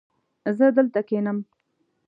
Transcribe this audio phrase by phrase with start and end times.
[0.57, 1.37] زه دلته کښېنم